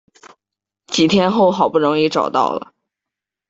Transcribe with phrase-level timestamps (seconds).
[0.87, 2.73] 几天后好不容易找到了